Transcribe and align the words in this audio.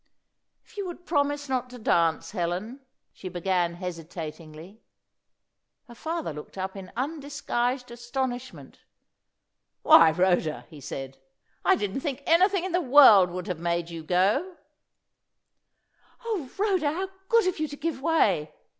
"If 0.65 0.77
you 0.77 0.87
would 0.87 1.05
promise 1.05 1.47
not 1.47 1.69
to 1.69 1.77
dance, 1.77 2.31
Helen," 2.31 2.79
she 3.13 3.29
began, 3.29 3.75
hesitatingly. 3.75 4.81
Her 5.87 5.93
father 5.93 6.33
looked 6.33 6.57
up 6.57 6.75
in 6.75 6.91
undisguised 6.97 7.91
astonishment. 7.91 8.79
"Why, 9.83 10.09
Rhoda," 10.09 10.65
he 10.69 10.81
said, 10.81 11.19
"I 11.63 11.75
didn't 11.75 11.99
think 12.01 12.23
anything 12.25 12.63
in 12.63 12.71
the 12.71 12.81
world 12.81 13.29
would 13.29 13.45
have 13.45 13.59
made 13.59 13.91
you 13.91 14.01
go!" 14.01 14.55
"O 16.25 16.49
Rhoda, 16.57 16.91
how 16.93 17.09
good 17.29 17.45
of 17.45 17.59
you 17.59 17.67
to 17.67 17.75
give 17.77 18.01
way!" 18.01 18.55